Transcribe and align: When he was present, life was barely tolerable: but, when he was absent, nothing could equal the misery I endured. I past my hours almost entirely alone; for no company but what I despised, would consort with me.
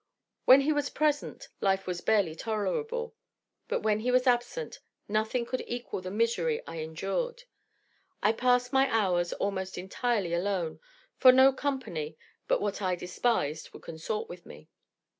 When 0.45 0.61
he 0.61 0.73
was 0.73 0.89
present, 0.89 1.47
life 1.59 1.85
was 1.85 2.01
barely 2.01 2.33
tolerable: 2.33 3.13
but, 3.67 3.81
when 3.81 3.99
he 3.99 4.09
was 4.09 4.25
absent, 4.25 4.79
nothing 5.07 5.45
could 5.45 5.63
equal 5.67 6.01
the 6.01 6.09
misery 6.09 6.59
I 6.65 6.77
endured. 6.79 7.43
I 8.23 8.31
past 8.31 8.73
my 8.73 8.89
hours 8.91 9.31
almost 9.33 9.77
entirely 9.77 10.33
alone; 10.33 10.79
for 11.19 11.31
no 11.31 11.53
company 11.53 12.17
but 12.47 12.59
what 12.61 12.81
I 12.81 12.95
despised, 12.95 13.73
would 13.73 13.83
consort 13.83 14.27
with 14.27 14.43
me. 14.43 14.69